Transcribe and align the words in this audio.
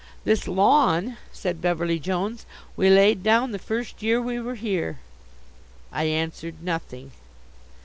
"This 0.23 0.47
lawn," 0.47 1.17
said 1.31 1.61
Beverly 1.61 1.99
Jones, 1.99 2.47
"we 2.75 2.89
laid 2.89 3.21
down 3.21 3.51
the 3.51 3.59
first 3.59 4.01
year 4.01 4.19
we 4.19 4.39
were 4.41 4.55
here." 4.55 4.97
I 5.91 6.05
answered 6.05 6.63
nothing. 6.63 7.11